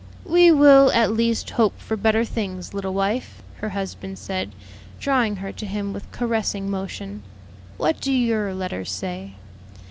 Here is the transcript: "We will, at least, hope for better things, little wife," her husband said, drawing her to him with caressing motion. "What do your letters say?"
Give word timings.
"We 0.25 0.51
will, 0.51 0.89
at 0.93 1.13
least, 1.13 1.51
hope 1.51 1.77
for 1.79 1.95
better 1.95 2.25
things, 2.25 2.73
little 2.73 2.95
wife," 2.95 3.43
her 3.57 3.69
husband 3.69 4.17
said, 4.17 4.51
drawing 4.99 5.35
her 5.35 5.51
to 5.51 5.65
him 5.67 5.93
with 5.93 6.11
caressing 6.11 6.71
motion. 6.71 7.21
"What 7.77 8.01
do 8.01 8.11
your 8.11 8.55
letters 8.55 8.91
say?" 8.91 9.35